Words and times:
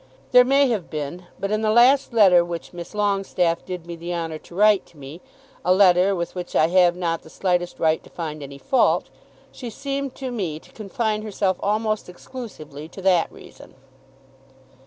"There 0.31 0.43
may 0.43 0.67
have 0.69 0.89
been; 0.89 1.27
but 1.39 1.51
in 1.51 1.61
the 1.61 1.69
last 1.69 2.11
letter 2.11 2.43
which 2.43 2.73
Miss 2.73 2.95
Longestaffe 2.95 3.63
did 3.63 3.85
me 3.85 3.95
the 3.95 4.15
honour 4.15 4.39
to 4.39 4.55
write 4.55 4.83
to 4.87 4.97
me, 4.97 5.21
a 5.63 5.71
letter 5.75 6.15
with 6.15 6.33
which 6.33 6.55
I 6.55 6.69
have 6.69 6.95
not 6.95 7.21
the 7.21 7.29
slightest 7.29 7.79
right 7.79 8.03
to 8.03 8.09
find 8.09 8.41
any 8.41 8.57
fault, 8.57 9.11
she 9.51 9.69
seemed 9.69 10.15
to 10.15 10.31
me 10.31 10.57
to 10.57 10.71
confine 10.71 11.21
herself 11.21 11.57
almost 11.59 12.09
exclusively 12.09 12.87
to 12.87 13.01
that 13.03 13.31
reason." 13.31 13.75